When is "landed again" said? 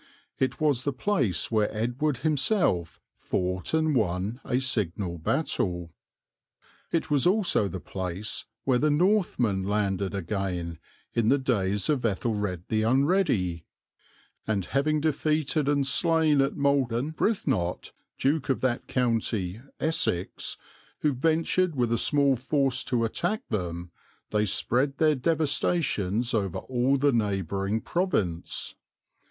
9.61-10.79